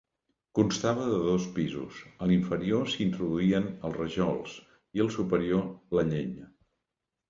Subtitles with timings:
[0.59, 4.59] Constava de dos pisos: a l'inferior s'hi introduïen els rajols,
[5.01, 6.55] i al superior la llenya.